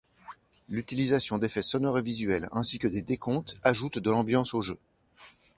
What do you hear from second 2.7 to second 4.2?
que des décomptes ajoutent de